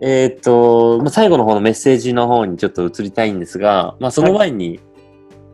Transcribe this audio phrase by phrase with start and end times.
[0.00, 4.80] えーっと、まあ、最後の方のメッセージの方にちょっと移りたいんですが、まあ、その前に、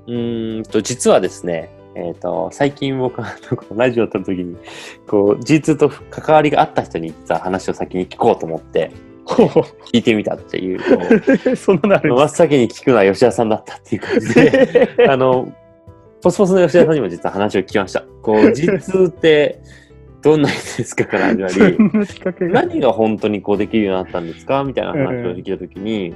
[0.06, 3.34] うーんと、実はですね、えーっと、最近僕は、
[3.74, 4.56] ラジオを撮るときに、
[5.06, 8.90] こう、G2 と関わりがあった人に実は話を先に聞こうと思って、
[9.26, 10.80] 聞いてみたっていう
[11.56, 15.50] そんなの真っ先に聞くのは吉田さんだったっていう感じで、 あの、
[16.20, 18.04] ポスポスの吉田さんにも実は話を聞きました。
[18.22, 19.60] こう、 G2 って
[20.24, 22.50] どんな意味ですかから始まり。
[22.50, 24.64] 何が本当にこうできるようになったんですか？
[24.64, 26.14] みたいな話を聞いたときに、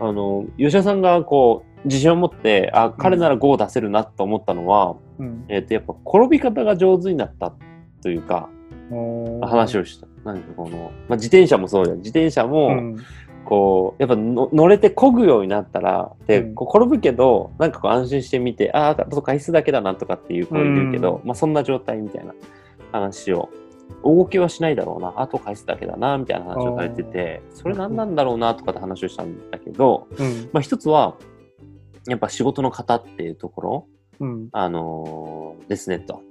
[0.00, 5.44] あの、吉田さんがこう、自信を持って、あ、彼なら5を出せるなと思ったのは、うん。
[5.48, 7.52] えっ、と、やっぱ転び方が上手になった
[8.02, 8.48] というか、
[9.42, 10.08] 話をした。
[10.24, 11.98] なんかこの、まあ、自転車もそうじゃん。
[11.98, 12.96] 自転車も、うん。
[13.44, 16.54] こう、やっぱの乗れて漕ぐようになったら、で、うん。
[16.54, 22.34] こう転ぶけど、なんかこう安心してみて、ああ、あと回数だけだなとかっていう子いるけど、まあそんな状態みたいな
[22.94, 23.50] 話を、
[24.02, 30.48] 動きはしないだろうな、あと回数だけだな、みたいな話をされてて、それ何なんだろうなとかって話をしたんだけど、うん。
[30.52, 31.16] まあ一つは、
[32.06, 33.86] やっぱ仕事の型っていうところ、
[34.20, 34.48] うん。
[34.52, 36.22] あのーですねと。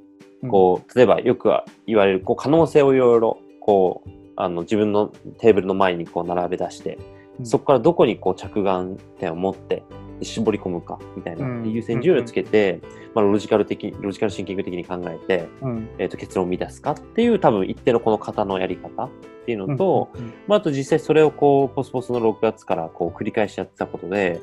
[0.43, 0.49] うん。
[0.49, 1.49] こう、例えばよく
[1.85, 5.07] 言われる、こう、可能性をいろいろ、こう、あの、自分の
[5.39, 6.97] テーブルの前にこう並べ出して、
[7.39, 7.45] うん。
[7.45, 11.71] そこからどこにこう着眼点を持って、で絞り込むか、みたいな、うん。
[11.71, 12.81] 優先順位をつけて、
[13.13, 15.89] まあ、ロジカル的、ロジカルシンキング的に考えて、うん。
[15.97, 19.09] えっ、と、結論を見出すかっていう、多分一定のこの型のやり方っ
[19.45, 24.39] ていうのと、うんまあ、あと実際それをこう、ポスポスの6月からこう繰り返しやってたことで、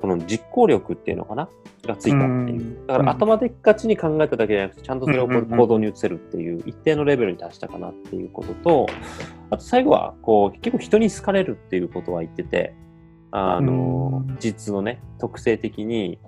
[0.00, 1.48] この実行力っていうのかな
[1.86, 2.30] がついたっていう。
[2.30, 2.86] うん。
[2.86, 8.86] だから頭でっかちに考えただけじゃなくて、ちゃんとそれをこう行動に移せるっていう、一定のレベルに達したかなっていうことと、
[9.50, 12.74] あと最後は、こう、結構人に好かれるっていうことは言ってて、
[13.36, 16.20] あのうん、実のね、特性的に、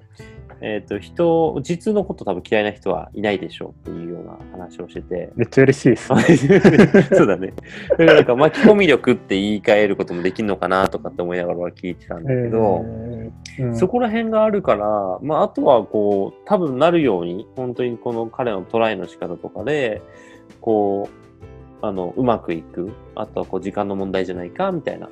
[0.61, 6.09] えっ、と、人、実のこと多分嫌いな人はいないでしょうっていうような話をしてて、めっちゃ嬉しいです。
[7.15, 7.53] そうだね。
[7.91, 20.03] だからなんか巻き込み力って言い換えることもできるのかなとかって思いながらは聞いてたんだけど、えーうんそこら辺があるから、まあ、あとはこう、多分なるように、本当にこの彼のトライの仕方とかで、
[20.61, 22.91] こう、あの、うまくいく。
[23.15, 25.09] あとはこう、時間の問題じゃないか、みたいな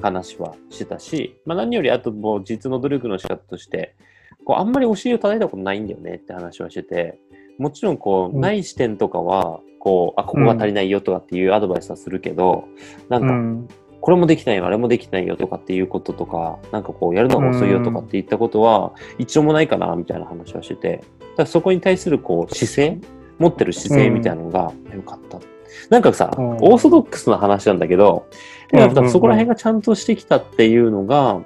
[0.00, 3.96] 話はしてたし、まあ何よりあともう実の努力の仕方として、
[4.44, 7.18] こう、あんまりお尻を叩いたことないんだよねって話はしてて、
[7.58, 12.64] もちろんこう、うんない視点とかは、こう、あ、ここが足りないよとかっていうアドバイスはするけど、
[13.08, 13.68] なんか、うん
[14.00, 21.00] これもできないよ、あれもできないよとかっていうこととか、なんかこう、やるのが遅いよとかって言ったことは、一度もないかな、みたいな話はしてて、
[21.38, 22.98] だそこに対するこう、姿勢
[23.38, 25.53] 持ってる姿勢みたいなのが良かった。
[25.90, 26.50] なんかさ、うん。
[26.56, 28.26] オーソドックスな話なんだけど、
[28.72, 31.42] うんやっぱそこら辺がちゃんとしてきたっていうのが、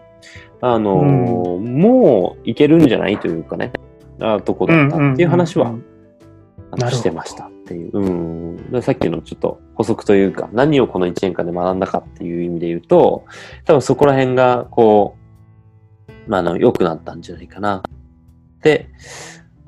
[0.61, 3.73] あのーもういけるんじゃないというかね、
[4.21, 5.75] あとこだったっていう話は、
[6.91, 7.99] してましたっていう。
[7.99, 8.83] うん。
[8.83, 13.25] さっきのちょっと補足というか、何をこの1年間で学んだかっていう意味で言うと、
[13.65, 15.17] 多分そこら辺が、こ
[16.27, 17.83] う、まあ、あの、良くなったんじゃないかな。
[18.59, 18.89] って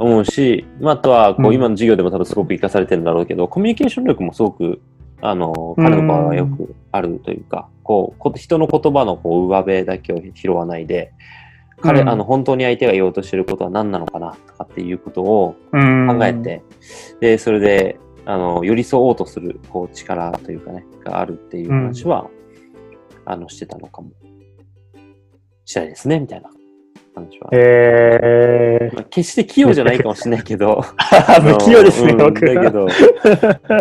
[0.01, 1.55] 思うし、まあ、あとは、こう、うん。
[1.55, 4.81] 今の授業でも多分すごく活かされてるんだろうけど、コミュニケーション力もすごく、
[5.21, 11.13] あの、彼の場合はよくあるというか、こうこ、人の言葉のこう上辺だけを拾わないで、
[11.83, 12.09] 彼、うん。
[12.09, 15.79] あの、本当に相手が言おうとしてることは何なのかなとかっていうことを、考
[16.19, 16.63] 考えて、
[17.21, 22.27] で、それで、あの、寄り添おうとする、こう、力というかね、があるっていう話は、
[23.27, 24.11] あの、してたのかも
[25.67, 26.51] したいですね、みたいな
[27.21, 27.49] 話は。
[27.53, 32.71] えまあ、決して器用じゃないかもしれないけど、 ー、不器用ですね、うん僕だけは。
[32.71, 32.89] ど、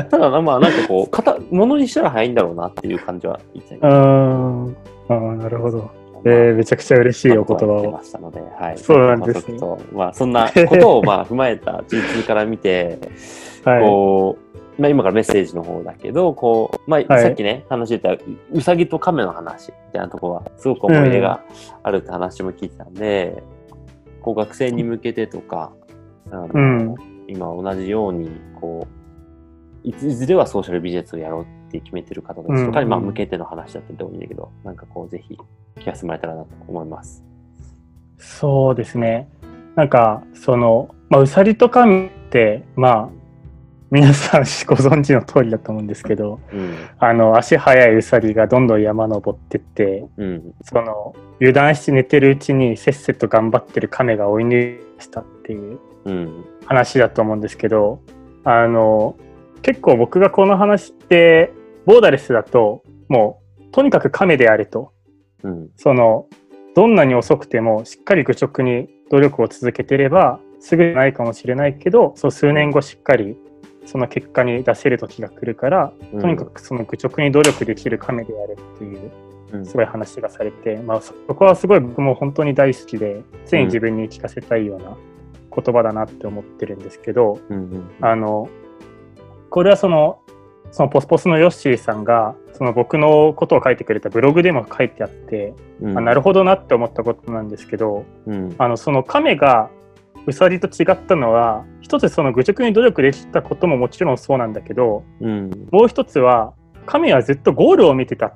[0.10, 3.88] ただ、まあ、なんかこう、型、ものにしたら早いんだろうなっていう感じは言ってた。
[3.88, 5.90] あーなるほど。
[6.26, 8.04] えー、めちゃくちゃ嬉しいお言葉をま。
[8.04, 8.78] したので、はい。
[8.78, 9.58] そうなんですね
[9.94, 13.00] まあ、そんなことをまあ踏まえた G2 から見て、
[13.64, 13.82] はい。
[13.82, 14.49] こう、
[14.80, 18.18] まあ、今からメッセージの方だけど、こう、まあ、はいさっきね、話してた、
[18.52, 21.44] うさぎと亀の話みたいなところは、すごく思い入れが
[21.84, 23.44] あるって話も聞いてたんで、
[24.22, 25.72] こう、学生に向けてとか、
[26.32, 26.96] あのうん
[27.28, 28.30] 今同じように、
[28.60, 28.88] こ
[29.84, 35.38] う、いついずれはソーシャルビジネスをやろうって決めてる方たちとかに、うんまあ、向けての話だったりでもいいんだけど、なんかこう、ぜひ
[35.78, 37.24] 聞かせてもらえたらなと思います。
[38.18, 39.30] そうですね。
[39.76, 43.19] なんか、その、まあ、うさぎと神って、まあ、
[43.92, 46.76] 皆さんご存知の通りだと思うんですけど、うん。
[47.00, 50.54] あの、足速いうさぎがどんどん山登ってって、うん。
[50.64, 56.46] その、油断して寝てるうちにせっせと頑張ってる亀が追い抜いしたっていううん。
[56.66, 58.02] 話だと思うんですけど、
[58.44, 59.16] あの、
[59.64, 61.52] 結構僕がこの話って、
[61.86, 64.92] ボーダレスだと、もう、とにかく亀であれと、
[65.44, 65.70] うん。
[65.78, 66.28] その、
[66.76, 73.36] どんなに遅くても、しっかり愚直に努力を続けてれば、すぐないかもしれないけど、そう数年後しっかり
[73.90, 75.92] その結果に出せる時が来るから、
[76.22, 79.12] とにかくその愚直に努力できる亀であるっていう
[79.52, 84.96] うん、すごい話がされて、まあ、そこはすごい僕も本当に大好きで常に自分に聞かせたいような
[85.56, 87.90] 言葉だなって思ってるんですけど、うんうん。
[88.02, 88.50] あの
[89.50, 90.22] これはその
[90.72, 95.98] そのポスポスのヨッシーさんがその僕のことを書いてくれたブログでも書いてあって、うん。
[95.98, 98.56] あなるほどなって思ったことなんですけどうん。
[98.60, 99.72] あのその亀が
[100.26, 105.50] ウサギと違ったのは一つその愚直に努力できたことももちろんそうなんだけどうん。
[105.72, 106.54] もう一つは
[106.86, 108.34] 亀はずっとゴールを見てた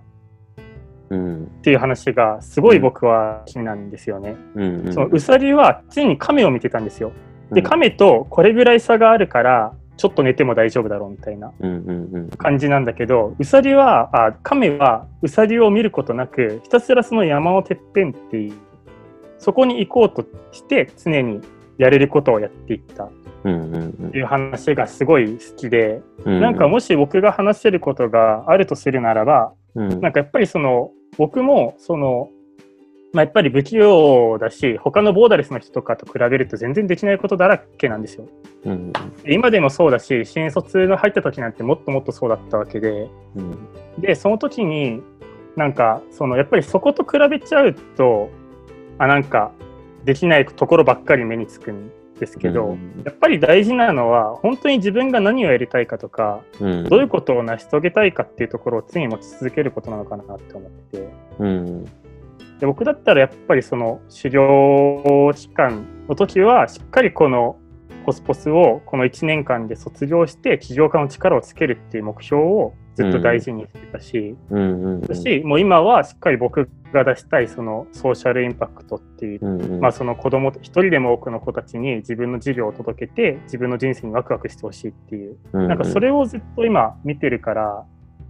[1.09, 1.43] うん。
[1.43, 4.35] っていう話がすごい僕は気なんですよね。
[4.55, 4.93] うんうん。
[4.93, 7.11] そのウサギは常に亀を見てたんですよ。
[7.51, 7.67] でうん。
[7.67, 11.53] 亀とこれぐらい差があるからちょっと寝ても大丈夫だろうみたいな
[12.37, 18.53] 感じなんだけどウサギはあ亀はウサギを見ることなくひたすらその山のてっぺんっていう
[19.37, 21.41] そこに行こうとして常に
[21.77, 23.05] やれることをやっていった。
[23.05, 23.11] っ
[23.45, 24.11] うんうん。
[24.11, 30.01] ていう話がすごい好きで、うんなんかもし僕が話せることがあるとするならばうん。
[30.01, 32.29] なんかやっぱりその僕もその、
[33.13, 38.27] まあ、やっぱり不器用だし他のボーダレスの人とかと比べると全然できないことだらけなんですよ。
[38.65, 38.93] うん
[39.23, 43.09] で今でもそうだし新卒が入った時なんてもっともっとそうだったわけで。
[43.35, 43.57] うん。
[43.99, 45.01] でその時に
[45.55, 48.29] なんかそのやっぱりそこと比べちゃうと
[48.97, 49.51] あなんか
[50.05, 53.03] できないところばっかり目につくんですけど、うん。
[53.05, 56.83] やっぱり大事なのは本当に自分が何をやりたいかとかうん。
[56.85, 61.09] どういうことを成し遂げたいかっていうところを常に持ち続けることなのかなって思って
[61.39, 61.85] うん。
[62.59, 67.57] で僕だったらやっぱりその修行期間の時はしっかりこの
[68.05, 79.79] ポスポスをこの1年間で卒業して起業家の力をつけるっていう目標をずっと大事にしてたし、うんうんだしもう今はしっかり僕が出したいそのソーシャルインパクトっていう、うんうん。
[79.79, 85.37] まあその子供一人でも多くの子たちに自分の授業を届けて自分の人生にワクワクしてほしいっていう。
[85.51, 87.85] なんかそれをずっと今見てるから、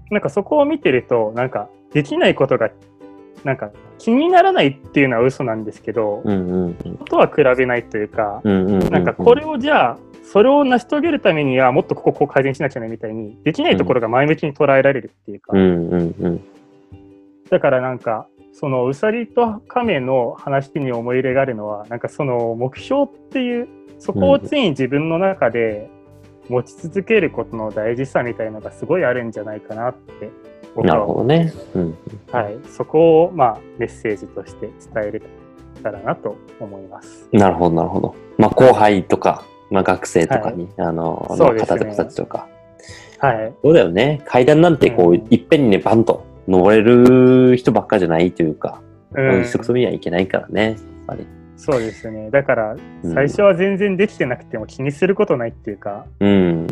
[0.09, 2.71] なんかそこを見てると、なんかできないことが、
[3.43, 8.79] なんか気にならないっていうのは嘘なんですけど、うんうんとは比べないというか、うんうん。
[8.89, 9.97] なんかこれをじゃあ、
[10.33, 16.43] それを成し遂げるためにはもっとこここう改善しなきゃねみたいに、できないところが前向きに捉えられるっていうか、うんうんうん
[17.51, 23.67] だからなんか、そのウサギとカメの話に思い入れがあるのは、なんかその目標っていう、
[23.99, 25.87] そこを常に自分の中で
[26.49, 30.31] 持ち続けることの大事さみたいのがすごいあるんじゃないかなって、
[30.73, 31.53] 僕なるはほどね。
[31.75, 31.97] うん
[32.31, 35.21] はい、そこを、まあ、メッセージとして伝えれ
[35.83, 37.29] たらなと思います。
[37.31, 38.15] なるほど、なるほど。
[38.39, 39.43] まあ、後輩とか、
[39.73, 41.79] まあ、学生とかに、あの、あのそうですね。
[41.79, 42.47] 方々たちとか。
[43.17, 44.21] はい、そうだよね。
[44.23, 45.27] 階段なんて、こう、うん。
[45.31, 48.81] いっぺんにね、バンと登れる人ばっかじゃないというか、
[49.15, 49.41] うん。
[49.41, 50.75] 一足飛びにはいけないからね、やっ
[51.07, 51.25] ぱり。
[51.57, 52.29] そうですね。
[52.29, 53.13] だから、うん。
[53.15, 56.67] 最初は全然できてなくても気にすることないっていうか、うん。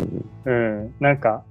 [0.45, 1.44] うん、なんか、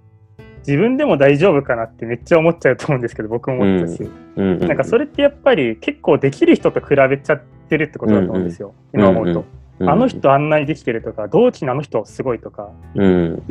[0.59, 4.61] 自分でも大丈夫かなってめっちゃ思っちゃうと思うんですけど、僕も思ったし、うん。
[4.61, 9.45] なんかそれってやっぱり結構できる人と比べちゃってるってことだと思うんですよ、今思うと。
[9.81, 13.43] うん、あの人あんなにできてるとか、同期のあの人すごいとか、うん。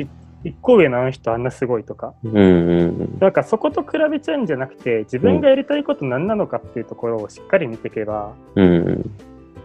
[0.43, 2.37] 一個上のあの人あんなすごいとか、うん。
[2.37, 3.19] うん。
[3.19, 9.11] だからそこと比べちゃうんじゃなくて、自分がやりたいこと何なのかっていうところをしっかり見ていけば、うん。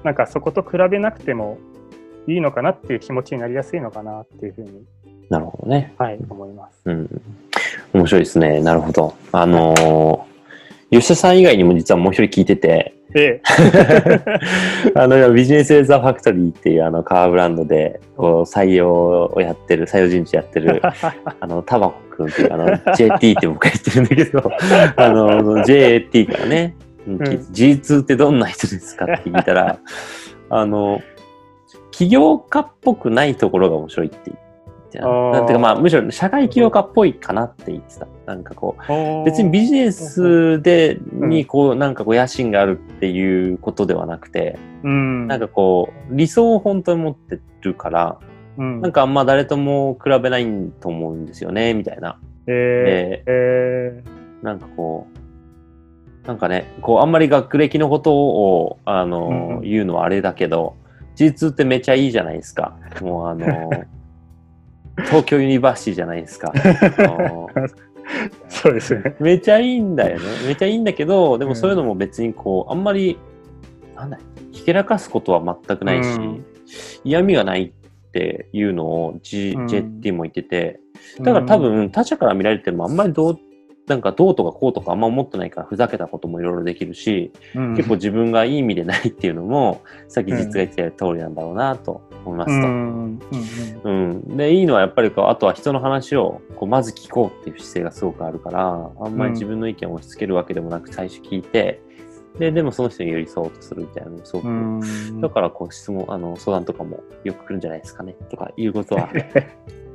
[0.03, 1.59] なんかそこと比べなくても
[2.27, 4.85] いいのかなっていう気持ちになりやすいのかなっていうふうに、
[5.29, 5.95] なるほどね。
[5.99, 6.81] はい、思います。
[6.87, 7.23] うん。
[7.93, 8.61] 面白いですね。
[8.63, 9.15] なるほど。
[9.33, 10.35] あのー
[10.91, 13.41] 吉田さん以外にも実はもう一人聞いてて、で、
[14.97, 20.83] あの、ビジネスエザーファクトリーっていうあのカーブランドで、こう、採用をやってる、採用人事やってる、
[21.41, 24.51] あの、タバコくんっていう、あの、JT って僕は言ってるんだけど、
[24.97, 26.75] あの、その JT からね、
[27.06, 27.19] うんん。
[27.21, 29.79] G2 ってどんな人ですかって聞いたら、
[30.51, 31.01] あの、
[31.93, 34.39] 起業家っぽくないところが面白いって言っ
[34.94, 35.06] てた。
[35.06, 38.06] あーなんていうかまあ、むしろ社会起業家っぽいかなって言ってた。
[38.27, 48.19] なんかこう、別にビジネスで、うんにこう、なんかこう野心があるっていうことではなくて、うん、なんかこう、理想を本当に持ってるから、
[48.56, 50.46] うん、なんかあんま誰とも比べない
[50.81, 52.19] と思うんですよね、みたいな。
[52.46, 54.05] えー、え
[54.43, 55.06] なんかこ
[56.24, 60.77] う、なんかね、こう、あんまり学歴のことを、あの、うんうん言うのはあれだけど、
[61.17, 62.77] G2 ってめちゃいいじゃないですか。
[63.01, 63.70] もうあの、
[64.98, 66.53] 東京 University じゃないですか。
[66.55, 67.70] あのー、
[68.48, 69.17] そうですね。
[69.20, 70.24] めちゃいいんだよね。
[70.46, 73.19] めちゃいいんだけど、でもそういうのも別にこう、あんまり、
[73.96, 74.19] なんだ
[74.53, 76.44] ひけらかすことは全くないし、うん
[77.05, 80.81] 嫌味がないっていうのを、G うん JT も言ってて、
[81.20, 83.39] だから多分他者から見られてもあんまりどう
[83.86, 92.69] なんかどうとかこうとかあんま思ってないからふざけたこともいろいろできるし、うん結構自分がいい意味でないっていうのも、さっき実が言ってた通りなんだろうなと思いますと。
[92.69, 93.20] うん
[93.84, 101.81] うんうん、でいいのはやっぱりこうあとは人の話をこうまず聞こうっていう姿勢がすごくあるからあんまり自分の意見を押し付けるわけでもなく最初聞いて
[102.38, 109.08] ででもその人に寄り添おうとするみたいなのもすごく、だからこう質問あの相談とかもよく来るんじゃないですかねとかいうことは、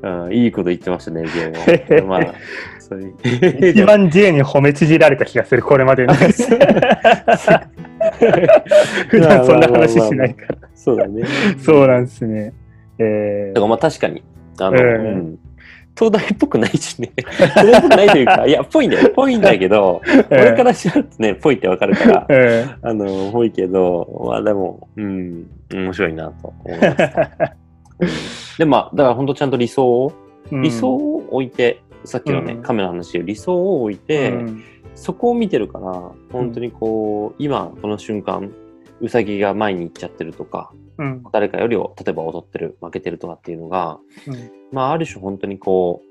[0.25, 2.33] うん、いいこと言ってましたね J もまあ
[3.71, 6.13] 一番 J に褒め縮られた気がする、これまでの。
[9.07, 10.57] 普段そんな話しないから。
[10.75, 11.23] そうだね
[11.59, 12.53] そうなんですね。
[12.97, 14.23] えだからまあ確かに
[14.59, 15.39] あの、ええうん
[15.99, 17.11] 東大っぽくないしね。
[17.19, 19.09] 東大っぽくないというか、いや、ぽいんだよ。
[19.13, 27.29] ぽいんだけど、 ー俺からしちゃうとね、ぽいってわかるから、えあの、ぽいけど、まあでも、うん、面白いなと思いました。
[28.59, 32.61] で、まあ、だから本当ちゃんと理想を、ー理想を置いて、さっきのね、うん。
[32.61, 34.63] 亀の話で理想を置いて、うん。
[34.95, 38.51] そこを見てるから、本当にこう、今、この瞬間、
[39.01, 41.23] うさぎが前に行っちゃってるとか、うん。
[41.31, 44.51] 誰かよりを、例えば踊ってる、負けてるとかっていうのが、うん。
[44.71, 46.01] まあ、ある種本当にこ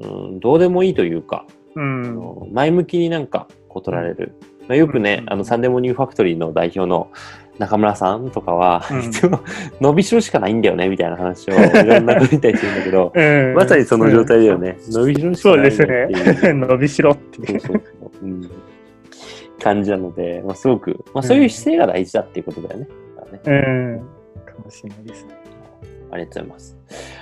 [0.00, 2.14] う、うん、どうでもいいというか、あうん。
[2.14, 4.34] の前向きになんかこう取られる。
[4.68, 7.10] まあ、よくね、うんあの、サンデモニューファクトリーの代表の
[7.58, 9.40] 中村さんとかは、うんいつも
[9.80, 14.78] 伸びしろしかないんだよね、みたいな話をいろんなこと言ったりするんだけど、 うんまさにその状態だよね。
[14.88, 15.86] 伸びしろしかないそう。
[16.54, 17.60] 伸びしろっていう。
[19.62, 22.88] 感じなので、まあ、すごく、まあ、そういう姿勢が大事だっていうことだよね。
[23.44, 23.98] うん。
[24.44, 25.36] かもしれないですね。
[26.10, 26.76] ありがとうございます。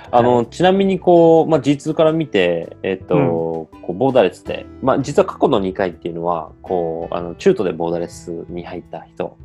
[0.09, 9.37] あの、ちなみにこう、まあ、G2 から見て、えっ、と、こうボーダレスで、まあ、実は過去の2回っていうのは、こう、あの、中途でボーダレスに入った人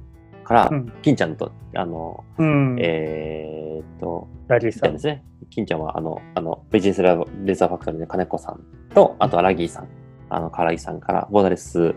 [0.47, 2.77] から、うん金ちゃんと、あの、うん。
[2.81, 4.99] えっと、ラリーさんで。
[4.99, 5.25] すね。
[5.51, 8.61] 金ちゃんは、あの、あの、ベジネスレーザーファクトリーの金子さん
[8.95, 9.89] と、あとはラギーさん、
[10.31, 11.95] あの、カラギさんから、ボーダレス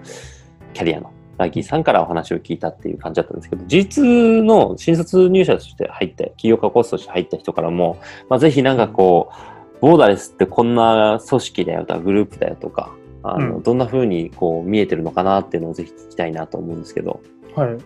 [0.73, 7.97] キャリアのラギーさんからお話を聞いたっていう感じだったんですけど、G2 の新卒入社として入った、企業家コースとして入った人からも、
[8.29, 12.91] まあ、ぜひなんかこう、ボーダレスってこんな組織だよとか、グループだよとか、
[13.23, 17.21] あの、うんどんな風にこう見えてるのかなっていうのをぜひ聞きたいなと思うんですけど、
[17.55, 17.77] はい。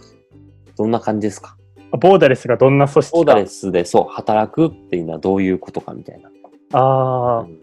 [0.77, 1.55] どんな感じですか？
[1.99, 3.17] ボーダレスがどんな組織か。
[3.17, 6.29] ボーダレスでそう、働くっていうのはどういうことかみたいな。
[6.79, 7.39] ああ。
[7.41, 7.57] うん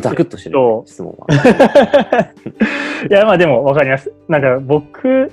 [0.00, 1.26] ざくっとしてる、えっと質問は。
[3.10, 4.12] いや、まあでも分かります。
[4.28, 5.32] なんか僕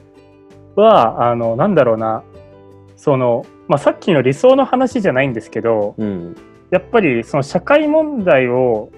[0.76, 2.24] は、あの、なんだろうな、
[2.96, 6.36] その、まあさっきの理想の話じゃないんですけど、うん。
[6.72, 8.90] やっぱりその社会問題を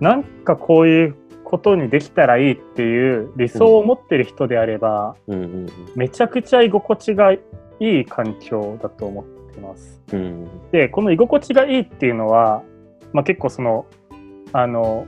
[0.00, 1.14] なんかこういう
[1.52, 7.40] ことにできたらいいっていう理想を持ってる人であれば、うんうんめちゃくちゃ居心地がい
[7.78, 10.00] い環境だと思ってます。
[10.14, 10.20] うん。
[10.20, 12.62] うんで、この居心地がいいっていうのは、
[13.12, 13.84] まあ、結構その、
[14.54, 15.06] あの、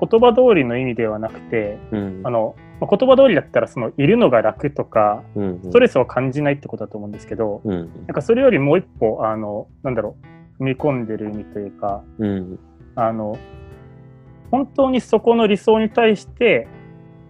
[0.00, 2.20] 言葉通りの意味ではなくて、うん。
[2.24, 7.76] あの、まあ言葉通りだったらそのいるのが楽とか、うん、ストレスを感じないってことだと思うんですけど、うん。
[7.76, 10.16] なんかそれよりもう一歩、あの、なんだろ
[10.58, 12.58] う、踏み込んでる意味というか、うん。
[12.94, 13.36] あの、
[14.50, 16.68] 本当にそこの理想に対して、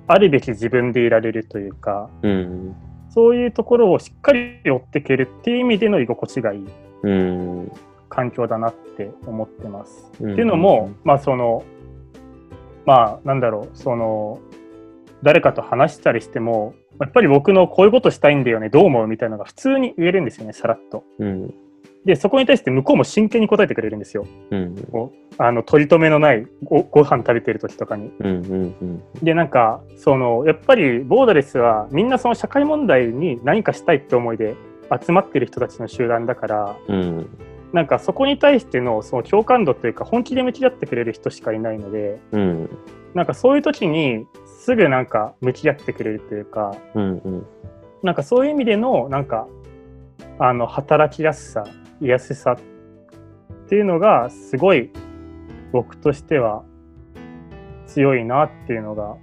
[0.06, 2.76] あるべき自分でいられるというか、うん。
[3.08, 6.66] そういうところをしっかり追っていけるっていう意味での居心地がいい
[8.10, 10.12] 環境だなって思ってます。
[10.20, 11.64] うんっていうのも、まあその、
[12.84, 14.38] まあなんだろう、その、
[15.22, 21.04] 誰かと話したりしても、やっぱり僕のこういうことしたいんだよね、どう思うみたいなのが普通に言えるんですよね、さらっと。
[21.18, 21.54] うん。
[22.06, 24.26] で、そこに対して向こうも真剣に答えてくれるんですよ。
[24.52, 24.76] うん。
[25.38, 28.12] あの取り留めのないごご飯食べてる時とかに。
[28.20, 28.26] うん。
[28.26, 29.02] うん。
[29.24, 34.54] で、なんか、その、やっぱりボーダレスはみんなその社会問題に何かしたいって思いで
[35.04, 37.28] 集まってる人たちの集団だから、うん。
[37.72, 42.70] なんかそこに対してのその共感度というか本気で向き合ってくれる人しかいないので、うん。
[43.14, 44.26] なんかそういう時に
[44.60, 47.18] すぐなんか向き合ってくれるというか、うん。
[47.18, 47.46] うん。
[48.04, 49.48] なんかそういう意味でのなんか
[50.38, 51.64] あの働きやすさ、
[52.00, 54.90] 居やすさっていうのがすごい
[55.72, 56.62] 僕としては
[57.86, 59.16] 強いなっていうのが、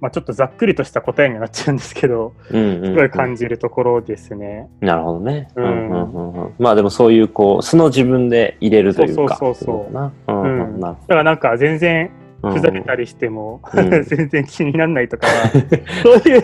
[0.00, 2.84] まあ、ちょっとざっくりとした答えになっちゃうんですけど、うん。
[2.84, 4.68] すごい感じるところですね。
[4.80, 5.48] なるほどね。
[5.56, 9.36] うんうんうんうんまあでもそういうこう素の自分で入れるというか。
[9.36, 10.34] そうそうそうそう。
[10.34, 12.10] うんううんだからなんか全然
[12.42, 15.50] ふざけたりしても、うん 全然気にならないとかは、
[16.02, 16.42] そういう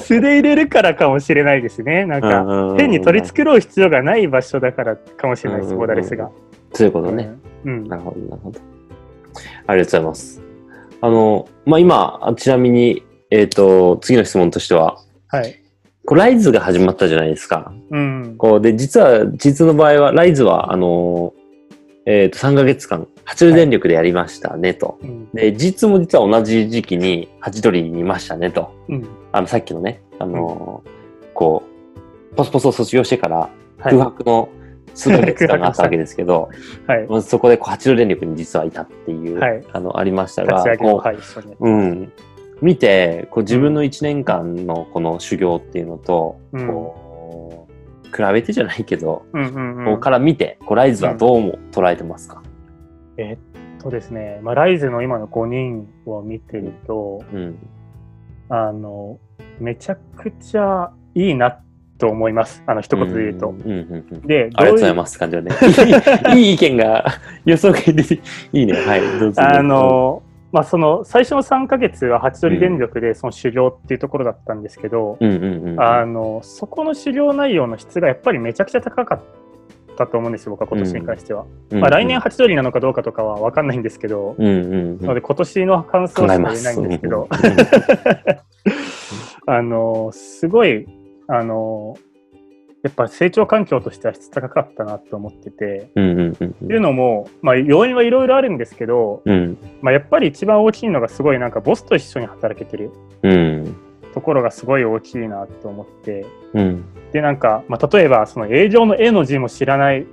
[0.00, 2.04] 素で入れるからかもしれないですね。
[2.04, 6.30] なんか、変に取り繕う必要がない場所だからかもしれないです、うんボーダレスが。
[6.72, 7.30] そういうことね。
[7.64, 7.88] うん。
[7.88, 8.60] なるほど、なるほど。
[9.66, 10.42] ありがとうございます。
[11.00, 15.54] あの、まあ、今、ちなみに、えっ、と、次の質問としては、はい。
[16.04, 17.70] こうライズが始まったじゃないですか。
[17.90, 18.34] うん。
[18.38, 21.34] こうで、実は、実の場合は、ライズは、あの、
[22.10, 24.98] えっ、と、3ヶ月間、八里電力でやりましたね、と。
[25.02, 25.28] うん。
[25.34, 28.74] で、実も実は同じ時期に、ハチドリにいましたね、と。
[28.88, 29.06] うん。
[29.30, 30.98] あの、さっきのね、あのー
[31.34, 31.62] こ
[32.32, 33.50] う、ポスポスを卒業してから、はい
[33.80, 34.48] 空白の
[34.94, 36.48] 数ヶ月間があったわけですけど、
[36.88, 37.06] はい。
[37.08, 41.02] まずそこでこう八郎電力に実はいたっていう、はいあの、ありましたがこ。
[41.60, 42.12] う、うん。
[42.60, 47.07] 見て、こう自分の1年間のこの修行っていうのと、うんこう、
[48.14, 49.84] 比べてじゃないけど、うんうんうん。
[49.84, 52.42] こうから見て、こうライズはどうも捉えてますか、
[53.16, 53.38] えっ
[53.80, 57.58] とですね、まあ、ライズの今の5人を見てると、うん、
[58.48, 59.18] あの、
[59.60, 61.60] めちゃくちゃいいな
[61.98, 62.62] と思います。
[62.66, 63.50] あの、一言で言うと。
[63.50, 64.94] んうんうんうんで、ありがとうございす。
[64.96, 65.50] ます、感じはね。
[66.36, 67.04] いい意見が
[67.44, 68.02] 予想外で
[68.52, 68.72] いいね。
[68.74, 69.42] はい、どうぞ。
[69.42, 75.80] あの、まあ、その、最初の3ヶ月はハチドリ電力でその修行っていうところだったんですけど、うんうんうん。
[75.80, 79.20] あの、そこの修行内容の質がやっぱりめちゃくちゃ高かっ
[79.96, 81.44] たと思うんですよ、僕は今年に関しては。
[81.70, 85.00] うんまあ、来年ハチドリなのかどうかとかは分かんないんですけど、うんうんうん。
[85.00, 86.62] なので今年の感想考えしか言え。
[86.62, 87.28] ないんですけど、うん
[89.50, 90.86] あの、すごい、
[91.26, 91.96] あの、
[92.88, 99.58] やっぱ成長環境としては質高かったなと思ってて、うんうんうんっていうのも、まあ、要因はいろいろあるんですけど、うん。
[99.82, 102.90] まあ、やっぱり一番大きいのがすごいなんかボスと一緒に働けてる
[103.22, 103.76] うん。
[104.14, 106.84] ところがすごい大きいなと思って、うん。
[107.12, 110.06] で、なんか、まあ、例えばその営業の A の字も知らない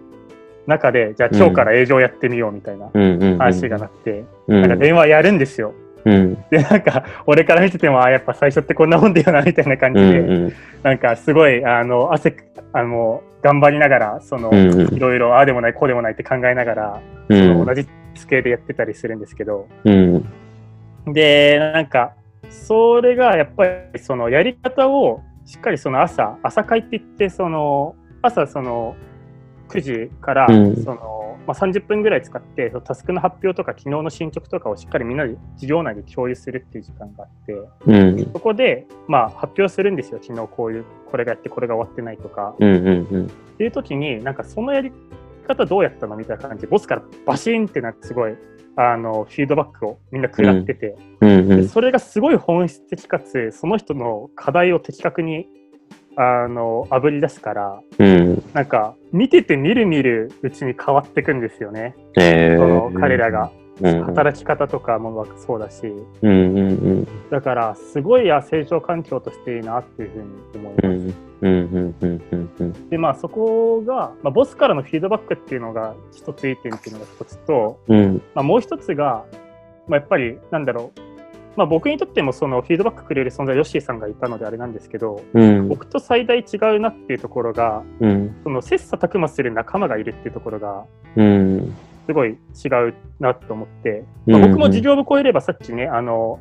[0.68, 2.90] 中で、じゃあ今日から営業やってみようみたいな
[3.38, 4.62] 話がなって、うん。
[4.62, 5.74] なんか電話やるんですよ。
[6.06, 6.46] うん。
[6.50, 10.54] で、なんか、俺から見てても、あやっぱ最初ってこんなもんだよな、みたいな感うじで、んうん。
[10.84, 12.36] なんかすごい、あの、汗、
[12.74, 14.96] あの、頑張りながら、その、うんうん。
[14.96, 20.26] いろいろ、ああでもない、こうでもないって考えながら、うそのん同じスケーやってたりするんですけど、うん。
[21.08, 22.14] で、なんか、
[22.50, 28.96] それがやっぱり、その、やり方を、しっかりその朝、朝会って言って、その、朝、その、
[29.76, 30.84] 9時から、うん。
[30.84, 37.54] その、まあ、30分ぐらい使って、そのタスクの発表とか、昨日の進捗とかをしっかりみんなで授業内で共有するっていう時間があって、
[37.86, 38.32] うん。
[38.34, 40.20] そこで、まあ、発表するんですよ。
[40.22, 42.56] 昨日こういう、これがやって、これが終わってないとか。
[42.60, 44.92] うんうんっていう時に、なんかそのやり
[45.48, 48.36] 方どうやったのみたいな感じで、ボスからバシンってなってすごい、
[48.76, 51.48] あの、フィードバックをみんな食らってて、うん。
[51.48, 55.48] でそれがすごい本質的かつ、その人の課題を的確に、
[56.16, 58.44] あの、あぶり出すから、うん。
[58.54, 61.96] なんか、見ててみるみるうちに変わっていくんですよね。
[62.18, 63.52] えその彼らが。
[63.82, 64.04] うん。
[64.06, 65.82] 働き方とかもそうだし、
[66.22, 67.08] うんうんうん。
[67.30, 71.16] だから、すごいあ成長環境としていいなっていうふうに思います。
[72.90, 78.22] でまあそこが、まあ、ボスからのフィードバックっていうのが一ついい点っていうのが一つと、うん。
[78.34, 79.26] まあ、もう一つが、
[79.88, 81.15] まあ、やっぱりなんだろう、
[81.56, 85.68] まあ、僕にとってもそのフィードバックくれる存在ヨッシーさんがいたのであれなんですけどうん。
[85.68, 88.36] 僕と最大違うなっていうところがうん。
[88.44, 91.76] その切磋琢磨する仲間がいるっていうところがうん。
[92.06, 96.40] すごい違うなと思って、まあ、僕も事業部超えればさっきねあの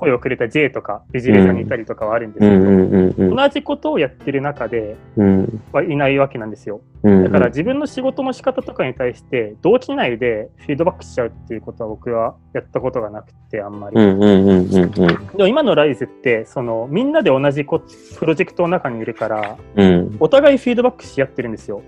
[0.00, 6.80] 声をくれた J とかビジレザにいたりとかはあるんですけど、同じことをやってる中でうんはいないわけなんですよ。
[7.02, 13.96] うんだから自分の仕事の仕方とかに対して同期内でフィードバックしちゃうっていうことは僕はやったことがなくてあんまり。
[13.96, 17.82] でも今のライズってそのみんなで同じこ
[18.18, 21.82] プロジェクトの中にいるからうんお互いフィードバックし合ってるんですよ。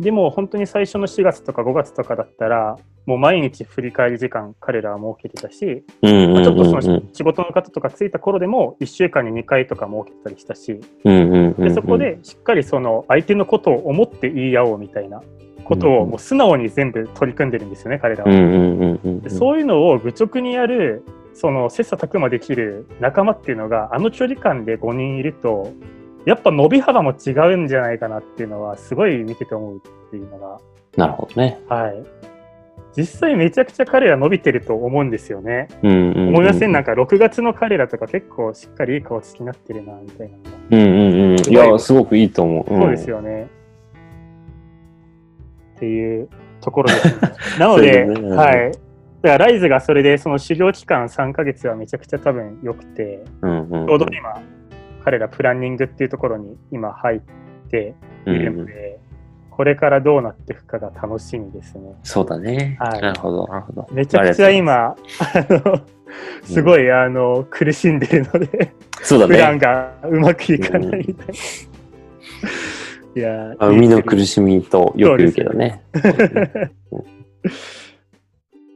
[0.00, 2.76] でも本当に最初の4月とか5月とかだったら
[3.08, 15.22] もう毎日振り返り時間彼らは設けてたし、ちょっとそうんの仕事の方とかついた頃でも1週間に2回とか設けてたりしたし、でそこでしっかりその相手のことを思って言い合おうみたいな
[15.64, 18.30] ことをもう素直に全部取り組んでるんですよね、彼らは。
[19.30, 25.72] そういうのを愚直にやる、その切磋琢磨できる仲間っていうのが、あの距離感で5人いると、
[26.26, 30.58] やっぱ伸び幅も違うんじゃないかなっていうのは、すごい見てて思うっていうのが、
[30.98, 31.58] なるほどね。
[31.68, 32.17] はい。
[32.98, 35.68] 実際めちゃくちゃ彼ら伸びてると思うんですよね。
[35.84, 40.36] うんうんうん思いませんなんか6月の彼らとか結構しっかりいい顔つきになってるな、みたいな。
[40.70, 41.38] うんうんうん。
[41.48, 42.66] いや、すごくいいと思う。
[42.68, 43.16] そうですよ。
[43.16, 43.46] よね。
[45.76, 46.28] っていう
[46.60, 47.12] ところです、ね。
[47.60, 48.72] なので、はい。
[49.22, 53.86] だからライズがそれでその修行期間3ヶ月はめちゃくちゃ多分良くて、うんうん。
[53.86, 54.42] ちょうど今、
[55.04, 57.20] 彼らプランニングっていうところに今入っ
[57.70, 57.94] て
[58.26, 58.98] いるので、
[59.58, 61.92] これからどうなっていくかが楽しみですね。
[62.04, 62.76] そうだね。
[62.78, 63.88] はいなるほど、なるほど。
[63.90, 64.94] めちゃくちゃ今、あ
[65.48, 65.80] の、
[66.44, 69.58] すごい、あの、苦しんでるので、そうだプランね。
[69.58, 71.32] がうまくいかないみたいな。
[73.16, 75.82] いやーあ海の苦しみとよく言うけどね。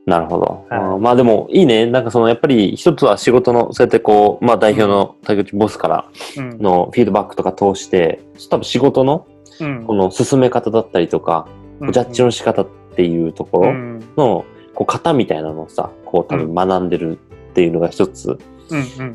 [0.05, 0.66] なるほど。
[0.68, 1.87] はいまあでもいいね。
[1.87, 6.07] なんかそのやっぱり一つは仕事の、そうやってこう、まあ代表の竹内ボスから
[6.38, 9.29] うんのフィードバックとか通して、多分仕事の
[9.61, 9.85] うん。
[9.85, 11.47] この進め方だったりとか、
[11.81, 13.73] ジャッジの仕方っていうところ
[14.17, 17.19] の、こう型みたいなのをさ、こう多分学んでる
[17.51, 18.38] っていうのが一つ、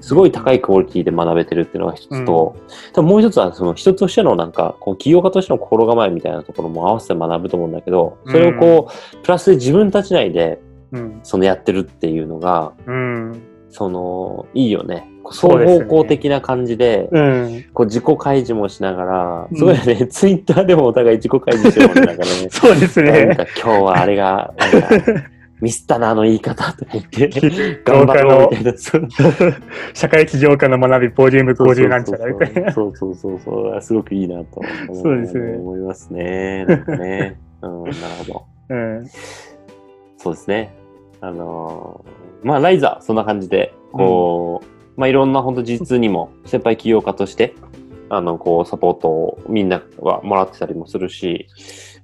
[0.02, 2.56] すごい高いクオリティで学べてるっていうのが一つと、
[2.94, 10.60] 多分もう一つはその人としてのなんか、こう起業家としての心構えみたいなところも合わせて学ぶと思うんだけど、それをこう、プラスで自分たち内で、
[11.24, 12.74] そのやってるっていうのが、
[13.70, 15.10] その、いいよね。
[15.32, 22.30] 双方向的な感じで、うん、こう自己開示もしながら、すごいね、うん、 ツイッターでもお互い自己開示してるもんね、なんかね。
[22.50, 23.26] そうですね。
[23.26, 27.30] なんか今日はあれが、なんか、ミスったな、あの言い方とか言って、
[27.84, 28.74] 頑張ろうみたいな。
[29.94, 32.72] 社会起業家の学び、ボリューム50なんちゃらみたいな。
[32.72, 34.62] そうそうそうそう、すごくいいなと
[34.94, 36.66] そうですね思いますね。
[36.66, 37.40] なんかね。
[37.64, 37.96] うん、なる
[38.28, 38.46] ほど。
[38.70, 39.06] うん、
[40.18, 40.74] そうですね。
[41.22, 47.54] あのー、まあ、ライザー、そんな感じで、こう、うんまあ、いろんな本当実にも先輩起業家として、
[48.10, 51.48] あの、こう、サポートをみんなはもらってたりもするし、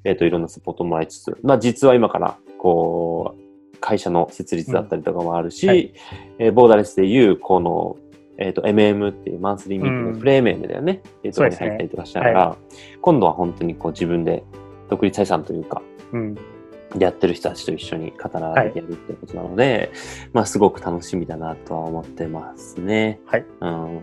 [0.03, 3.35] えっ、ー、と、いろんなサポートをもらいつつ、まあ、実は今から、こ
[3.73, 5.69] う、会社の設立だったりとかもあるし、うん。
[5.69, 5.93] はい、
[6.39, 7.97] えー、ボーダレスでいう、この、
[8.37, 11.01] えっ、ー、と、MM っていうマンスリーミーティング、うん、プレーメームだよね。
[11.23, 12.57] えっ、ー、と、に入ったりとかしながら、はい、
[13.01, 14.43] 今度は本当にこう自分で
[14.89, 16.35] 独立採算というか、うん、
[16.99, 23.19] やってる人たちと一緒に語られてやるってことなので、はい、まあすごく楽しみだなとは思ってますね。
[23.25, 23.45] はい。
[23.61, 24.01] うん、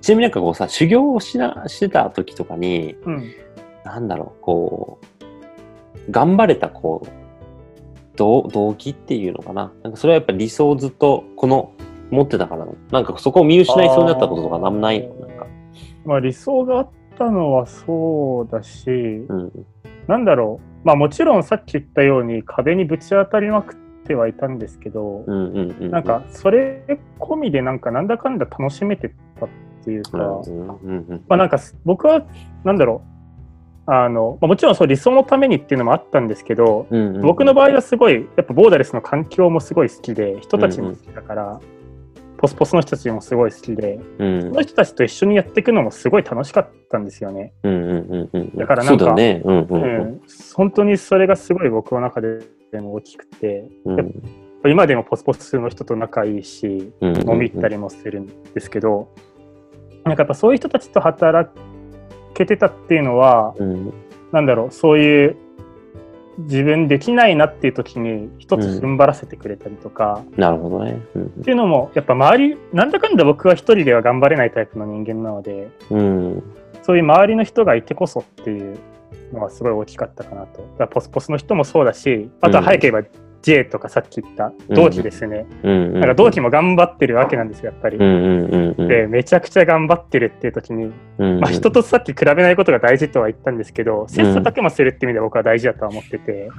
[0.00, 3.32] ちなみになんかこうさ、修行をしなしてた時とかに、うん、
[3.84, 9.72] なんだろう、こう、頑張れたこう、動動機っていうのかな。
[9.82, 11.72] なんかそれはやっぱ理想をずっとこの
[12.10, 15.46] 持ってたからなんかそこを見失いそうになったこととかなんもないのなんか。
[16.04, 19.52] まあ理想があったのはそうだし、うん、
[20.08, 20.67] なんだろう。
[20.84, 26.82] まあもちろんさっき言ったように壁にぶち当たりまくってはいたんですけど、なんかそれ
[27.18, 29.48] 込みでなんかなんだかんだ楽しめてたっ
[29.84, 30.18] ていうか、
[31.28, 32.24] まあなんか僕は
[32.64, 33.02] なんだろ
[33.86, 36.86] う、あのまあ、もちろんそう理想のためにっていうのもあったんですけど、
[37.22, 41.60] 僕の場合はすごいやっぱボーダレスの環境もすごい好きで人たちも好きだから、
[42.38, 47.52] ポスポスの人たちもすごい好きで、うん、その人たちと一緒にやっていくのもすごい楽しかったんですよね。
[48.54, 49.42] だからなんか、ね。
[49.44, 50.20] うんうんうん、
[50.54, 52.40] 本当にそれがすごい僕の中で
[52.74, 59.08] も大きくて、うん、今でもポスポスの人と仲いいし、飲み行ったりもするんですけど、
[60.04, 61.50] なんかやっぱそういう人たちと働
[62.34, 63.92] けてたっていうのは、うん、
[64.30, 65.36] なんだろう、そういう
[66.38, 76.42] 自分できないなっていう時に一つ踏ん張らせてくれたりとか、うん、なるほどね、うん、っていうのもやっぱ周りなんだかんだ僕は一人では頑張れないタイプの人間なので、うん、
[76.82, 78.78] そういう周りの人がいてこそっていう
[79.32, 80.62] のはすごい大きかったかなと。
[80.86, 83.02] ポスポスの人もそうだしあとは早ければ
[83.42, 96.50] J とかさっき言った同期ですね、うんなんか同期も頑張ってるわけなんですよやっぱり、でめちゃくちゃ頑張ってるっていう時に、まあ、人とさっき比べないことが大事とは言ったんですけど、切磋琢磨するって意味で僕は大事だとは思ってて、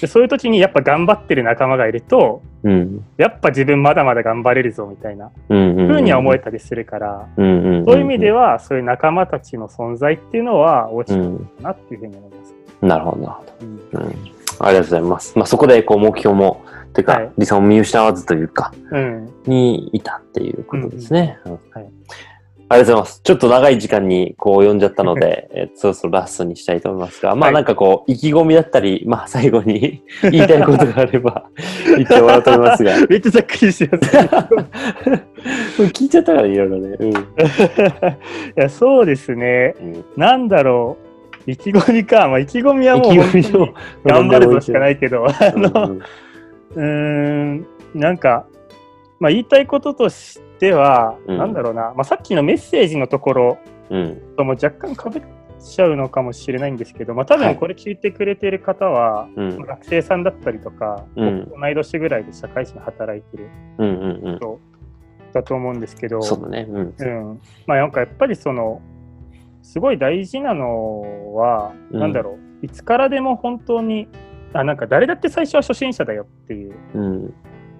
[0.00, 12.54] でそういう時にやっぱ頑張ってる仲間がいると、うん、やっぱ自分まだまだ頑張れるぞみたいなふうには思えたりするから、そういう意味ではそういう仲間たちの存在っていうのは大きかったなっていうふうに思います。
[12.80, 13.44] なるほど、なるほ
[13.98, 14.04] ど。
[14.04, 15.36] うんありがとうございます。
[15.36, 21.38] まあ、そこでこう目標も、ていうか、はい、理想を見失わずというか、うん、にいたっていうことですね。
[21.44, 21.92] うん、はい。
[22.68, 23.20] ありがとうございます。
[23.22, 31.44] ちょっと長い時間にこう読んじゃったので、 えそろそろラストにしたいと思いますが、まあなんかこう、意気込みだったり、 まあ最後に 言いたいことがあれば
[31.96, 32.94] 言ってもらおうと思いますが。
[33.08, 34.16] めっちゃざっくりしてます。
[35.84, 36.96] 聞いちゃったからいろいろね。
[36.98, 37.14] うん、い
[38.56, 39.74] や、そうですね。
[39.80, 41.11] うん、なんだろう。
[41.46, 43.12] 意気込みか、まあ、意気込みはもう
[44.04, 45.98] 頑張るとしかないけど、 あの、
[46.74, 48.46] うん、なんか、
[49.18, 53.58] まあ、言いたいこととしては、うん、なんだろうな、まあ、さっきのメッセージのところ
[54.36, 55.22] とも若干かぶっ
[55.60, 63.48] ちゃうのかもしれないんですけど、まあ、多分これ聞いてくれてる方は、はい、学生さんだったりとか、うん、同い年ぐらいで社会人働いてる
[64.38, 64.60] 人
[65.32, 68.82] だと思うんですけど、そうだね、うん、うん、まあ、なんかやっぱりその、
[69.62, 72.66] すごい大事なのは、うん、なんだろう。
[72.66, 74.08] いつからでも本当に
[74.52, 76.74] あなんか誰だって最初は初心者だよっていう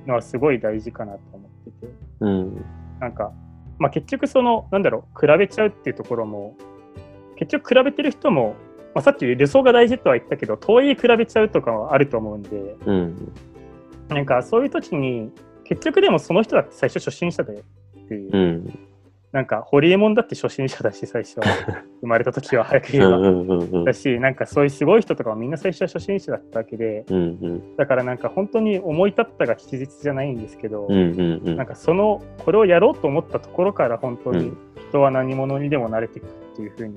[0.06, 2.64] のはすごい大事かなと思ってて、うん、
[2.98, 3.32] なんか、
[3.78, 6.56] まあ、結局そのなんだろう比べちゃうっていうところも
[7.36, 8.56] 結局比べてる人も、
[8.94, 13.32] まあ、さっき理想が大事とは言ったけど遠い比べちゃうとかはあると思うんで、うん、
[14.08, 15.30] なんかそういう時に
[15.64, 17.62] 結局でもその人だって最初初心者だよ
[18.04, 18.30] っていう。
[18.32, 18.88] うん
[19.32, 21.40] なんか、ホリエモンだって初心者だし、最初。
[21.40, 21.46] は。
[22.02, 23.84] 生まれた時は早く言えば。
[23.84, 34.52] だし、なんかそういうすごい人とかもみんな最初は初心者だったわけで、うんうん、だからなんか本当に思い立ったが吉日じゃないんですけど、うんうんうん、なんかその、これをやろうと思ったところから本当に
[34.90, 36.94] 人は何者にでもなれていくっていうふうに、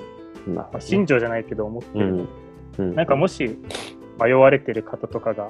[0.47, 2.27] うん、まあ、信条じゃないけど思ってる。
[2.79, 3.57] うん、なんかもし
[4.19, 5.49] 迷われてる方とかが、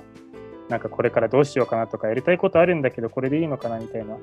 [0.70, 4.16] なんかこれからどうしようかなとか、やりたいことあるんだけど、これでいいのかなみたいな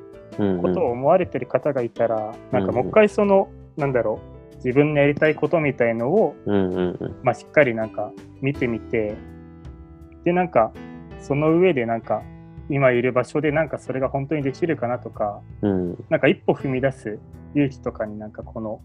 [0.60, 4.20] ことを思われてる方がいたら、うんうん、なんかもう一回その、なんだろ
[4.52, 9.14] う、自分のやりたいことみたいのを、うんうんうん、まあ、しっかりなんか見てみて、
[10.24, 10.72] で、なんか、
[11.20, 12.22] その上でなんか、
[12.68, 17.18] 今いる場所でなんかそれが本当にできるかなとか、うん、なんか一歩踏み出す
[17.54, 18.80] 勇気とかになんかこの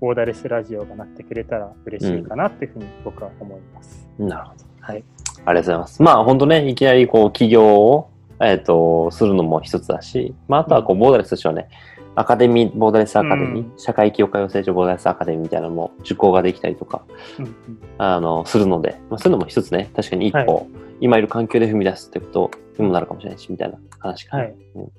[0.00, 4.08] ボーダレスラジオがなってくれたら嬉しいかなっていうふうに僕は思います。
[4.18, 4.64] うん、なるほど。
[4.80, 5.04] はい。
[5.44, 6.02] ありがとうございます。
[6.02, 11.68] まあ本当ね、いきなりこう起業を、えっ、ー、と、するのも一つだし、まああとはこう、ボーダレスとしてはね、
[12.14, 17.04] アカデミー、ボーダレスアカデミー、うん、社会起業家養成所ボーダレスアカデミーみたいなのも受講ができたりとか、
[17.38, 17.54] うんうん、
[17.98, 20.66] あの、するので、まあ、そういうのも一つね、確かに一歩、はい、
[21.00, 24.42] 今いる環境で踏み出すってことにもなるかもしれないし、みたいな話かな。
[24.42, 24.92] はい、うん、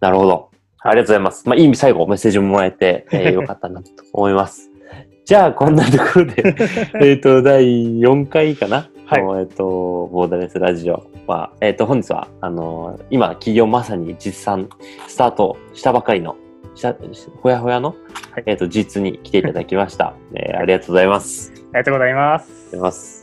[0.00, 0.50] なるほど。
[0.84, 1.48] ありがとうございます。
[1.48, 4.68] まあ、いい意味最後メッセージももらえて、えー、 よかったなと思います。
[5.24, 6.56] じゃあ、こんなところで
[7.00, 8.88] えっと、第4回かな？
[9.20, 9.40] はい。
[9.40, 14.68] えっと、ボーダレスラジオは、えっと、本日は、あのー、今、企業まさに実産、
[15.06, 16.36] スタートしたばかりの、
[17.42, 17.94] ほやほやの、
[18.30, 20.14] はい、えっと、実に来ていただきました。
[20.34, 21.52] えー、ありがとうございます。
[21.54, 22.44] ありがとうございます。
[22.44, 23.21] ありがとうございます。